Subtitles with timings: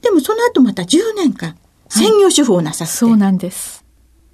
[0.00, 1.56] でもその後また10年間
[1.88, 3.84] 専業主婦をなさって、そうなんです。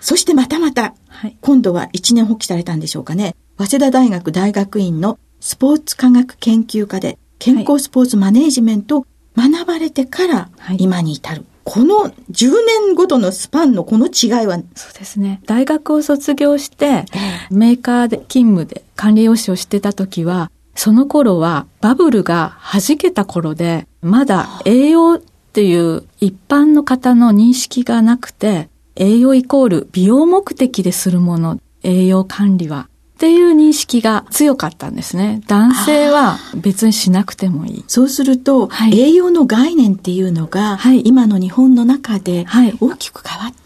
[0.01, 3.35] そしてまたまた、はい、今度は一年発起されたんでしょうかね。
[3.57, 9.07] 早稲田大学大学院のスポーツ科学研究科で健康スポーツマネージメントを
[9.37, 11.37] 学ばれてから今に至る。
[11.37, 12.51] はい、この10
[12.87, 14.59] 年ごとのスパンのこの違いは？
[14.75, 15.43] そうですね。
[15.45, 17.05] 大学を卒業して、
[17.51, 25.21] メーカーで勤務で管理用紙をしてた時は、その頃はバブルが弾けた頃で、まだ栄養っ
[25.53, 32.89] ていう一般の方の認識がなくて、栄養イコール美容目的でするもの、栄養管理は。
[33.19, 35.41] っていう認識が強かったんですね。
[35.49, 37.85] 男性は別にしなくてもいい。
[37.89, 42.47] そうすると、はい、栄養の概念っていうのが、はい、今の日本の中で
[42.81, 43.57] 大きく変わって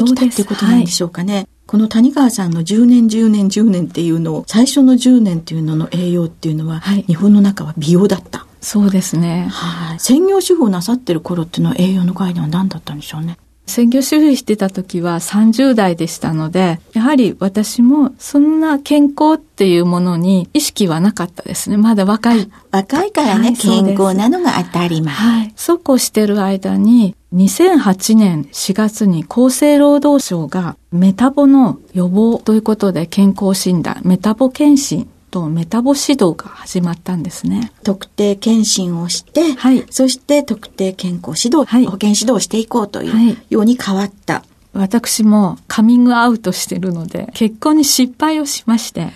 [0.00, 1.46] きたっていうことなんでしょうかね。
[1.66, 8.46] この谷川さんの10年10年10年っていうのを最初の10年っていうのの栄養っていうのは、はい、日本の中は美容だった。
[8.62, 9.48] そうですね。
[9.50, 10.00] はい。
[10.00, 13.36] 専業主婦をなさってる頃っていうのは栄養の概念は何だったんでしょうね。
[13.66, 21.76] 専業主婦してた時は30代でしたので、やはり私もそんな健康っていうものに意識はなかったですね。
[21.76, 22.50] まだ若い。
[22.70, 25.14] 若いからね、はい、健康なのが当たり前。
[25.14, 25.52] はい。
[25.56, 37.72] そうこうしてる間に、2008年4月に厚生労働省がメタボの予防ということで健康診断、メタボ検診とメタボ指導が始まったんですね。
[37.82, 44.44] 特定検診をして、はい、そして特定健康指導、はい、保健指導をしていこうというように変わった。
[44.74, 49.10] 私もカミングアウトしてるので、結婚に失敗をしまして、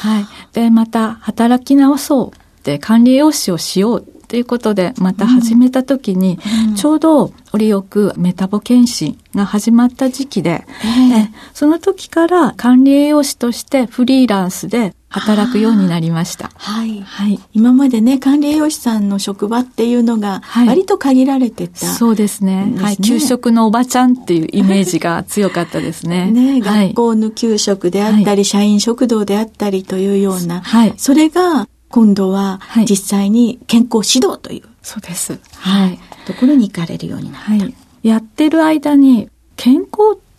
[0.00, 0.26] はい。
[0.54, 6.38] で、また働き直そうって管理栄養士をしようということで、また始めた時に、
[6.68, 16.50] うん、ちょうど折よくメタボ検診が始まった時期で、えー、その時から管理栄養士としてフリーランスで働くようになりました。
[16.54, 17.00] はい。
[17.00, 17.40] はい。
[17.52, 22.72] 今までね、管理栄養士さんの職場っていうのが、割と限られてた、はい、そうですね。
[22.78, 22.96] はい。
[22.96, 26.30] 給食のおばちゃんっていうイメージが強かったですね。
[26.32, 30.94] ね、学校の給食であったり、はい、社員食堂であったりというような、はい。
[30.96, 35.40] それが、今度は実際に健康指導という、そうです。
[35.56, 35.98] はい。
[36.24, 37.50] ところに行かれるようになった。
[37.50, 37.74] はい。
[38.04, 40.29] やってる間に、健康って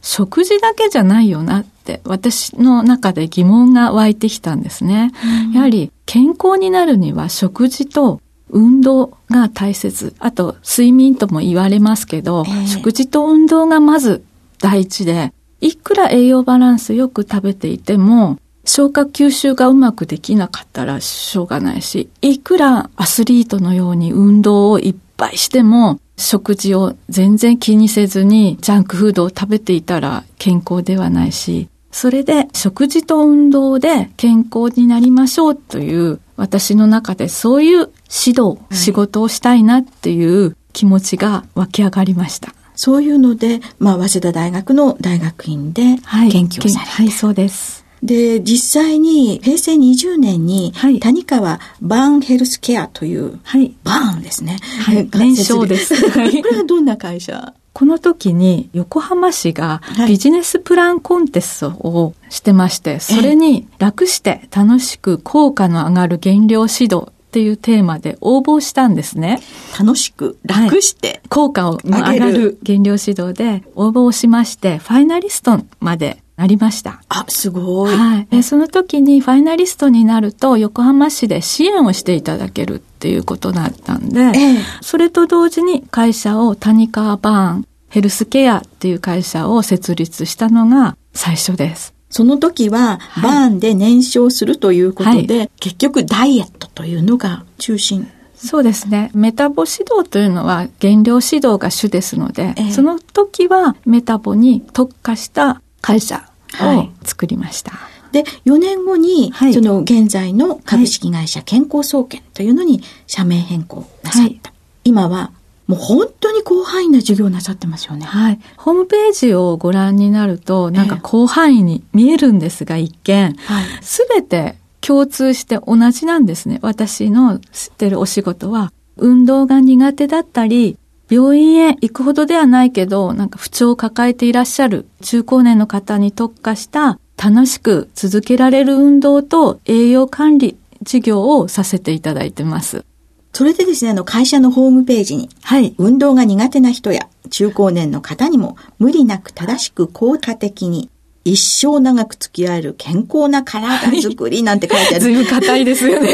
[0.00, 5.12] 食事だけじゃないよなって私の中で疑問が湧いてきたんですね。
[5.54, 10.14] やはり健康になるには食事と運動が大切。
[10.18, 14.24] あと睡眠とも言われますけど、えー、食事と運動がまず
[14.60, 37.90] 第一で、いくら栄養バランスよく食べていても、消化吸収がうまくできなかったらしょうがないし、いくらアスリートのように運動をいっぱいしても、食事を全然気にせずにジャンクフードを食べていたら健康ではないし、それで食事と運動で健康になりましょうという私の中でそういう指
[38.30, 42.54] 導、はい、仕事をしたいなっていう気持ちが湧き上がりました。
[42.74, 45.82] そういうので、まあ、早稲田大学の大学院で
[46.30, 47.81] 研究をされて、はい、はい、そうです。
[48.02, 54.58] で、実際に平成20年に、谷川バーンヘルスケアという、はい、バーンですね。
[54.80, 55.94] はい、年商です。
[56.10, 57.54] これはどんな会社？
[57.72, 69.40] この時に横浜市がビジネスプランコンテストをしてまして、はい、それに楽して楽しく効果の上がる減量指導っていうテーマで応募したんですね。
[69.78, 72.58] 楽しく、楽して、はい、効果を上がる。
[72.62, 77.02] 減量指導で応募をしまして、ファイナリストまでなりました。
[77.08, 77.94] あ、すごい。
[77.94, 78.42] はい。
[78.42, 91.92] その時にファイナリストになると、横浜市で支援をしていただけるっていうことだったんで、ええ、それと同時に会社を谷川バーンヘルスケアっていう会社を設立したのが最初です。
[92.08, 98.10] その時は、バーンで燃焼するということで、はい、結局ダイエットというのが中心。
[98.34, 99.10] そうですね。
[99.14, 106.24] メタボ指導というのは減量指導が主ですので、えその時はメタボに特化した会社
[106.60, 107.72] を作りました。
[107.72, 114.52] はい、で、4年後に、はい、その現在の株式会社健康総研というのに社名変更なさった。
[114.84, 115.32] 今は
[115.66, 118.04] もう本当に広範囲な授業なさってますよね。
[118.04, 118.40] はい。
[118.56, 123.36] ホームページをご覧になると、なんか広範囲に見えるんですが、一見。
[123.80, 126.58] す、べ、て共通して同じなんですね。
[126.62, 130.76] 私の知ってるお仕事は、運動が苦手だったり、
[131.12, 142.86] 病院へ行くほどではないけど、なんか不調を抱えていらっしゃる中高年の方に特化した楽しく続けられる運動と栄養管理事業をさせていただいてます。
[143.34, 145.74] それでですね、あの、会社のホームページに、はい。
[145.76, 150.88] 運動が苦手な人や中高年の方にも無理なく正しく効果的に
[151.24, 155.00] 一生長く付き合える健康な体づくりなんて書いてある。
[155.00, 156.12] ずいぶん硬いですよね。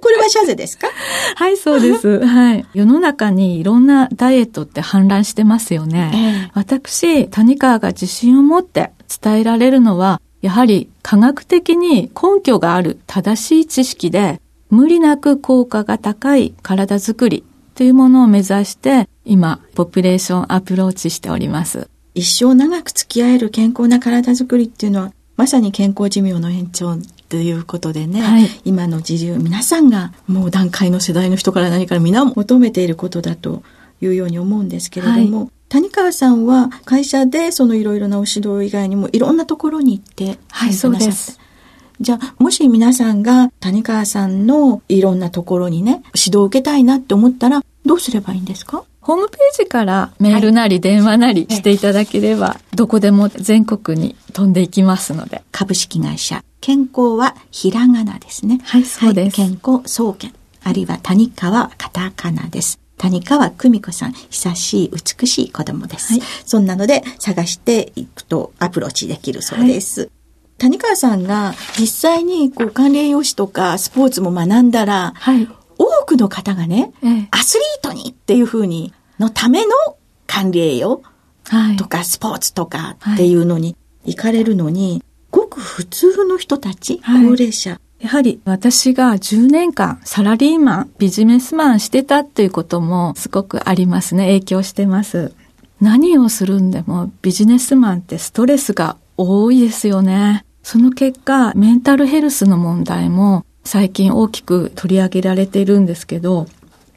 [0.00, 0.88] これはシャゼですか？
[1.36, 2.24] はい、そうです。
[2.24, 2.66] はい。
[2.74, 6.10] 世の中にいろんなダイエットって氾濫してますよね。
[6.14, 8.92] えー、私、谷川が自信を持って
[9.22, 17.44] 伝えられるのは、やはり科学的に根拠がある正しい知識で、無理なく効果が高い体づくり
[17.74, 21.89] というものを目指して今ポピュレーションアプローチしております。
[22.14, 26.96] 一生長く付き合える健康な体づくりっていうのはまさに健康寿命の延長
[27.28, 33.62] ということでね、はい、今の時流皆さんがもう段階の世代の人から何から皆求めていることだと
[34.02, 41.38] いうように思うんですけれども、はい、谷川さんは会社でそのいろいろなお指導以外にもいろんなところに行ってはいそうです。
[42.00, 48.84] じゃあ、もし皆さんが谷川さんのいろんなところにね、指導を受けたいなって思ったら、どうすればいいんですか？
[49.10, 55.42] ホームページからメールなり電話なりしていただければ、どこでも全国に飛んでいきますので。
[55.50, 58.60] 株式会社、健康はひらがなですね。
[58.62, 59.34] はい、そうです。
[59.34, 62.78] 健康総研、あるいは谷川カタカナです。
[62.98, 66.12] 谷川久美子さん、久しい美しい子供です。
[66.12, 70.02] はい、そんなので探していくとアプローチできるそうです。
[70.02, 70.10] はい
[70.58, 75.48] 谷川さんが実際にこう管理栄養士とかスポーツも学んだら、はい、
[75.78, 79.70] 多くの方がね、ええ、アスリートにっていうふうに、のための
[80.26, 81.02] 管理栄養
[81.78, 94.24] とかスポーツとかっていうのに行かれるのに、はい、ごく普通の人たち、はい、高齢者、やはり私が10年間サラリーマン、ビジネスマンしてたっていうこともすごくありますね。
[94.26, 95.34] 影響してます。
[95.82, 100.46] 何をするんでもビジネスマンってストレスが多いですよね。
[100.62, 106.46] その結果、メンタルヘルスの問題も最近大きく取り上げられているんですけど、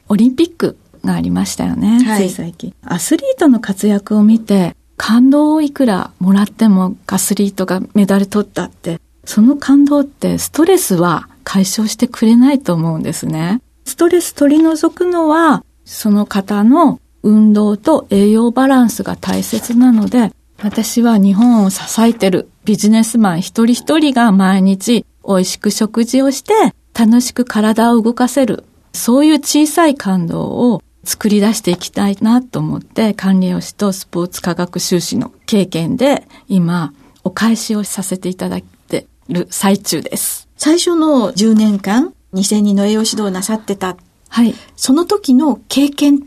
[0.08, 2.74] オリンピックがありましたよね、はい、つい最近。
[2.84, 13.60] アスリートの活躍を見て、感動をいくらもらってもアスリートがメダル取ったって、その感動ってストレスは解消してくれないと思うんですね。
[13.84, 20.32] ストレス取り除くのは、その方の運動と栄養バランスが大切なので、
[20.62, 26.52] 私は日本を支えてるビジネスマン一人一人が毎日美味しく食事をして
[26.98, 28.64] 楽しく体を動かせる。
[28.92, 36.92] そういう小さい感動を作り出していきたいなと思って管理栄養士とスポーツ科学修士の経験で今
[37.22, 40.48] お返しをさせていただいてる最中です。
[40.56, 43.96] 最初の10年間2000人の栄養指導なさってた。
[44.28, 44.54] はい。
[44.76, 46.26] その時の経験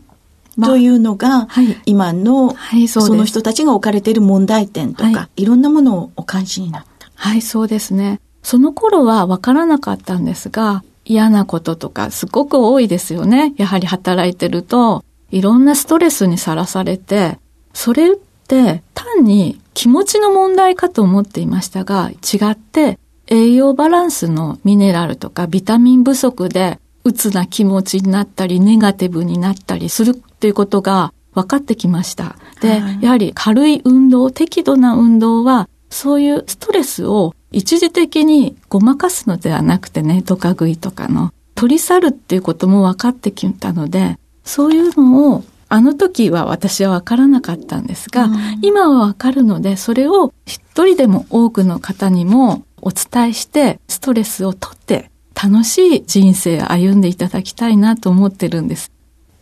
[0.64, 7.10] というのが、はい、今の、はい、そその人たちが置かれている問題点とか、はい、いろんなものをお感じになった。
[7.14, 8.20] はい、そうですね。
[8.42, 13.54] その頃は分からなかったんですが、嫌なこととかすごく多いですよね。
[13.56, 17.38] やはり働いてると、いろんなストレスにさらされて、
[17.72, 32.36] それって単に気持ちの問題かと思っていましたが、違って栄養バランスのミネラルとかビタミン不足で鬱な気持ちになったり、ネガティブになったりするっていうことが分かってきました。
[32.60, 58.90] で、はい、やはり軽い運動、適度な運動は、そういうストレスを一時的にごまかすのではなくてね、ドカ食いとかの、取り去るっていうことも分かってきたので、そういうのをあの時は私は分からなかったんですが、うん今は分かるので、それを一人でも多くの方にもお伝えして、ストレスを取って楽しい人生を歩んでいただきたいなと思ってるんです。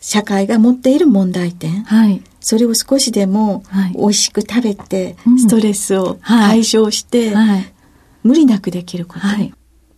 [0.00, 2.22] 社会が持っている問題点、はい。
[2.40, 7.72] それを少しでもはい美味しく食べて、うんストレスをはい解消して、はい。
[8.26, 9.52] 無理なくできること、はい。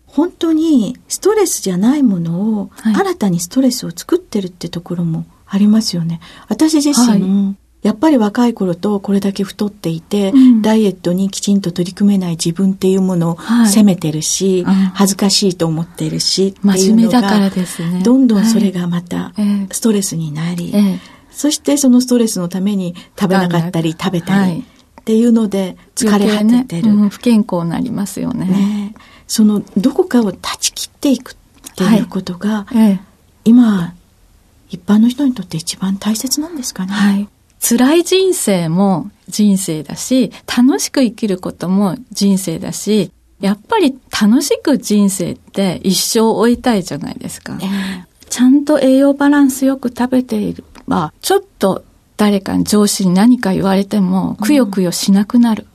[0.07, 2.95] 本当にストレスじゃないものを、はい。
[2.95, 6.21] 新たにストレスを作ってるってところもありますよね。
[6.49, 10.63] 私自身、はやっぱり若い頃とこれだけ太っていて、うん。
[10.63, 13.69] ダイエットにきちんと取り組めない自分っていうものをはい。
[13.69, 14.73] 責めてるし、うん。
[14.73, 18.03] 恥ずかしいと思ってるし、ってい真うのが面目だからですね。
[18.03, 19.67] どんどんそれがまたええ。
[19.71, 21.01] ストレスになり、ええ。
[21.31, 24.65] そしてそのストレスのために食べなかったり食べたり、はい
[25.09, 26.95] っていうので疲れ果ててる。
[26.95, 28.45] ねうん不健康になりますよね。
[28.45, 33.01] ねえそのどこかを断ち切っていくっていうことが、ええ
[33.47, 33.95] 今
[34.69, 36.93] 一般の人にとって一番大切なんですかね。
[36.93, 37.29] はい。
[37.59, 43.11] 辛い人生も人生だし、楽しく生きることも人生だし、
[43.41, 47.59] やっぱり楽しく人生って一生終えたいじゃないですか。
[47.63, 51.83] ええちゃんと栄養バランスよく食べていれば、ちょっと
[52.19, 55.67] 誰かに上司に何か言われても、くよくよしなくなる。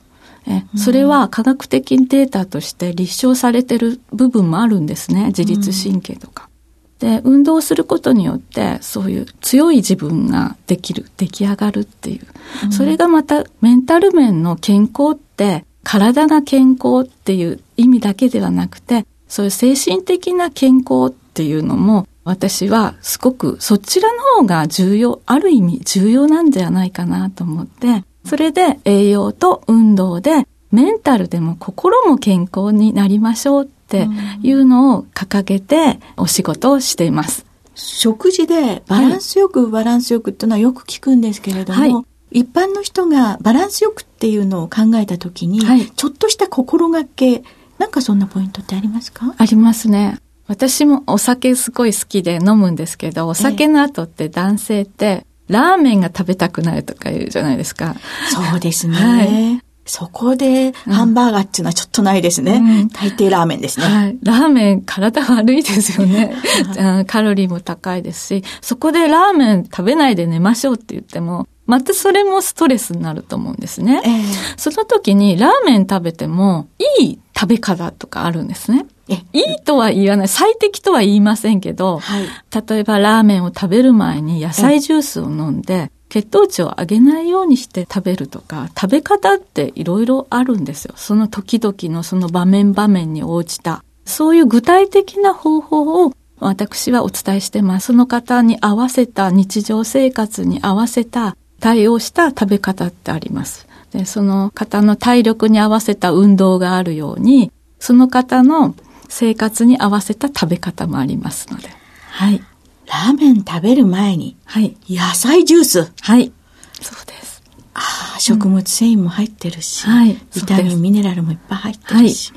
[0.46, 5.28] えそれは科学的データとして立証されてる部分もあるんですね。
[5.28, 6.50] 自律神経とか。
[6.98, 12.72] で、運動することによって、そういう強い自分ができる、出来上がるっていう。
[12.72, 34.08] それがまたメンタル面の健康って、体が健康っていう意味だけではなくて、そういう精神的な健康っていうのも、私はすごくそちらの方が重要、ある意味重要なんじゃないかなと思って、それで栄養と運動でメンタルでも心も健康になりましょうって
[34.42, 37.46] いうのを掲げてお仕事をしています。
[37.74, 41.92] 食事でバランスよくバランスよくっていうのはよく聞くんですけれども、はい
[42.30, 47.44] 一般の人がバランスよくっていうのを考えたときに、はいちょっとした心がけ、
[47.78, 49.36] なんかそんなポイントってありますか？
[49.38, 50.18] ありますね。
[50.46, 57.94] 私もお酒すごい好きで飲むんですけど、お酒の後って男性ってラーメンが食べたくなるとか言うじゃないですか。
[58.30, 58.96] そうですね。
[58.96, 59.24] は
[59.60, 62.54] いそこでハンバーガーっていうのはちょっとないですね。
[62.54, 63.86] うん大抵ラーメンですね。
[63.86, 64.18] はい。
[64.22, 66.34] ラーメン体悪いですよね。
[66.78, 74.00] うんカロリーも高いですし、そこでラーメン食べないで寝ましょうって言っても、またそれもストレスになると思うんですね。
[74.04, 74.22] ええ
[74.56, 78.86] その時にラーメン食べてもいい食べ方とかあるんですね。
[79.08, 80.28] えいいとは言わない。
[80.28, 82.26] 最適とは言いませんけど、はい。
[82.68, 90.94] 例えばラーメンを食べる前に野菜ジュースを飲んで、血糖値を上げないようにして食べるとか、食べ方っていろいろあるんですよ。
[90.96, 93.84] その時々のその場面場面に応じた。
[94.04, 97.86] そういう具体的な方法を私はお伝えしてます。
[97.86, 103.66] その方に合わせた日常生活に合わせた対応した食べ方ってあります。
[103.92, 108.74] で、その方の体力に合わせた運動があるように、その方の
[109.14, 111.68] 生活に合わせた食べ方もありますので。
[112.08, 112.42] はい。
[112.86, 114.76] ラーメン食べる前にはい。
[114.90, 115.92] 野菜ジュース。
[116.00, 116.32] はい。
[116.80, 117.40] そうです。
[117.74, 122.32] ああ、食物繊維も入ってるし、はいビタミン、ミネラルもいっぱい入ってるし。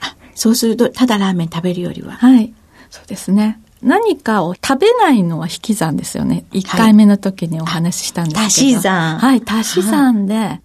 [0.00, 2.12] あそうすると、ただラーメン食べるよりは。
[2.12, 2.52] はい。
[2.90, 3.58] そうですね。
[3.80, 6.44] 何かを食べないのは引き算ですよね。
[6.52, 8.46] 1回目の時にお話ししたんですけど。
[8.46, 10.60] 足し算はい、足し算で、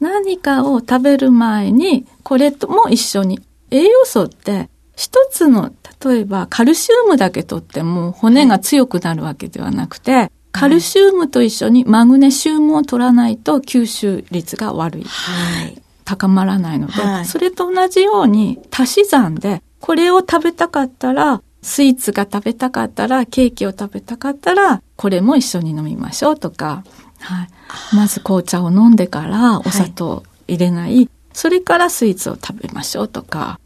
[0.00, 3.40] 何かを食べる前に、これとも一緒に。
[3.70, 5.72] 栄養素って、一つの、
[6.04, 15.04] 例えばカルシウムだけとっても骨が強くなるわけではなくて、カルシウムと一緒にマグネシウムを取らないと吸収率が悪い。
[15.04, 15.82] はい。
[16.04, 26.84] 高まらないので、はいそれと同じように足し算で、これを食べたかったら、スイーツが食べたかったら、ケーキを食べたかったら、これも一緒に飲みましょうとか、
[27.20, 27.48] はい。
[27.96, 33.58] まず紅茶を飲んでからお砂糖を入れない、それからスイーツを食べましょうとか、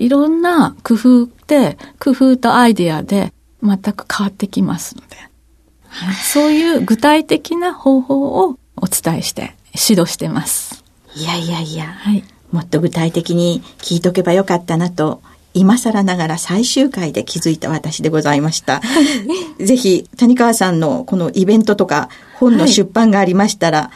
[0.00, 5.16] いろんな工夫で、工夫とアイデアで全く変わってきますので、
[5.88, 10.82] はい、そういう具体的な方法をお伝えして指導してます。
[11.14, 12.24] いやいやいや、はい。
[12.50, 15.20] もっと具体的に聞いとけばよかったなと、
[15.52, 18.80] 今更ながら最終回で気づいた私でございました。
[19.58, 23.90] ぜひ、谷川さんのこのイベントとか本の出版がありましたら、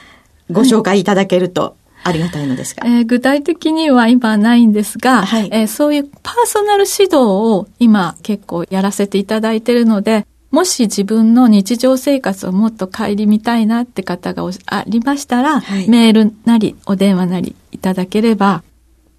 [0.51, 2.87] ご紹介いただけるとありがたいのですが。
[2.87, 18.63] えー具体的には今ないんですが、はいえーそういうパーソナル指導を今結構やらせていただいているので、もし自分の日常生活をもっと顧みたいなって方がおありましたら、はいメールなりお電話なりいただければ、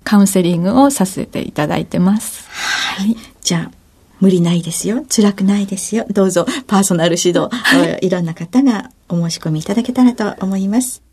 [0.03, 2.47] カウンセリングをさせていただいてます。
[2.49, 3.17] はい。
[3.41, 3.71] じゃあ、
[4.21, 5.03] 無理ないですよ。
[5.09, 6.05] 辛くないですよ。
[6.09, 7.49] どうぞパーソナル指導、
[8.01, 11.04] いろんな方がお申し込みいただけたらと思います。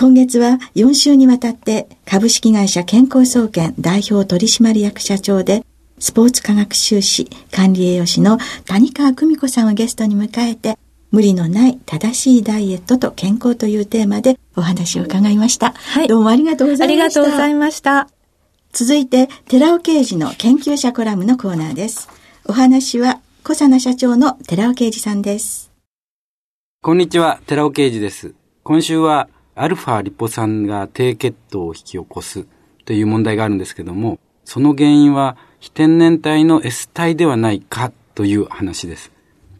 [0.00, 5.62] 今月は4週にわたって株式会社健康総研代表取締役社長で
[5.98, 10.78] スポーツ科学修士管理栄養士の谷川久美子さんをゲストに迎えて
[11.10, 15.72] 無理のない正しいダイエットと健康というテーマでお話を伺いました。
[15.72, 16.08] はい。
[16.08, 17.20] どうもありがとうございました。
[17.20, 18.08] ありがとうございました。
[18.72, 22.08] 続いて、寺尾刑事の研究者コラムのコーナーです。
[22.46, 25.70] お話は、小佐奈社長の寺尾刑事さんです。
[26.80, 28.32] こんにちは、寺尾刑事です。
[28.62, 29.28] 今週は、
[29.60, 32.46] アルファリポ酸が低血糖を引き起こす
[32.86, 39.12] という問題があるんですけども、その原因は非天然体の S 体ではないかという話です。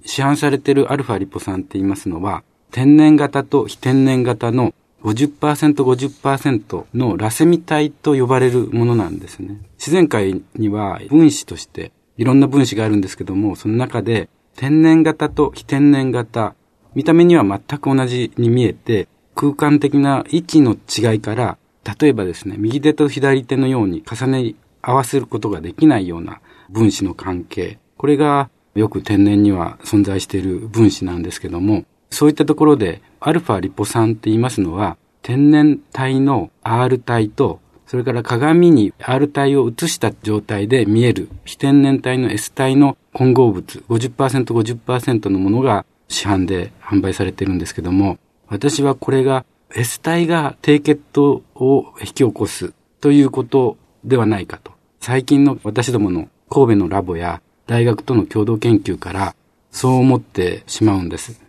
[0.06, 9.60] 市販されているアルファリポ酸って言いますのは、天然型と非天然型の50%、50%のラセミ体と呼ばれるものなんですね。
[9.78, 16.54] 自然界には分子としていろんな分子があるんですけども、その中で天然型と非天然型、
[16.94, 21.58] 見た目には全く同じに見えて、空間的な位置の違いから、
[22.00, 27.78] 例えばですね、右手と左手のように重ね合わせることができないような分子の関係。
[27.96, 48.18] これがよく天然には存在している分子なんですけども、そういったところで、アルファリポ酸って言いますのは、天然体の R 体と、それから鏡に R 体を映した状態で見える非天然体の S 体の混合物50%、50%のものが市販で販売されているんですけども、
[48.50, 54.72] 私はこれが S 体が低血糖を引き起こすということではないかと。
[55.00, 59.36] 最近の私どもの神戸のラボや大学との共同研究から
[59.70, 61.40] そう思ってしまうんです。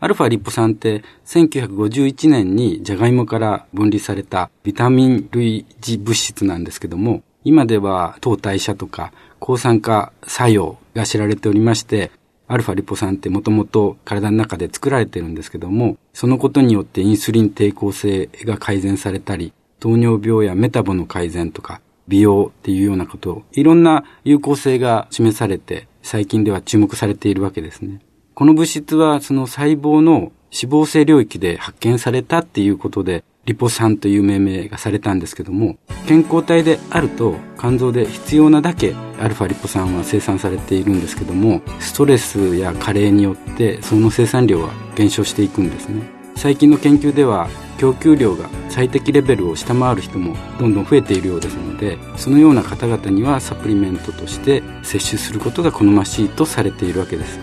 [0.00, 12.10] アルファリポ酸って1951年にジャガイモから分離されたビタミン類似物質なんですけども、今では糖代謝とか抗酸化作用が知られておりまして、
[12.46, 28.00] アルファリポ酸ってもともと体の中で作られてるんですけども、そのことによってインスリン抵抗性が改善されたり、糖尿病やメタボの改善とか、美容っていうようなことを、いろんな有効性が示されて、最近では注目されているわけですね。
[28.34, 35.76] この物質はその細胞の脂肪性領域で発見されたっていうことで、リポ酸という命名がされたんですけども、
[36.06, 46.02] 健康体であると肝臓で必要なだけアルファリポ酸は生産されているんですけども、ストレスや加齢によってその生産量は減少していくんですね。
[46.36, 57.38] 最近の研究では供給量が最適レベルを下回る人もどんどん増えているようですのでそのような方々にはサプリメントとして摂取することが好ましいとされているわけです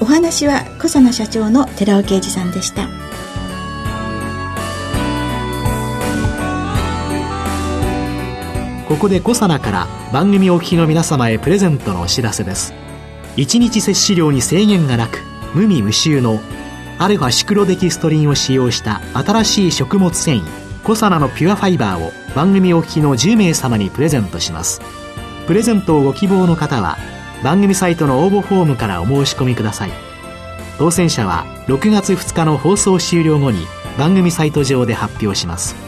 [0.00, 2.88] お話は小佐奈社長の寺尾啓二さんでした
[8.88, 12.72] ここで小佐奈から番組お聞きの皆様へプレゼントのお知らせです。
[13.36, 15.18] 1日摂取量に制限がなく
[15.52, 16.40] 無味無臭の
[16.98, 24.80] アルファシクロデキストリンを使用した新しい食物繊維コサナのピュアファイバーを番組お聞きの10名様にプレゼントします。
[25.46, 26.96] プレゼントをご希望の方は
[27.44, 29.90] 番組サイトの応募フォームからお申し込みください。
[30.78, 33.66] 当選者は6月2日の放送終了後に
[33.98, 35.87] 番組サイト上で発表します。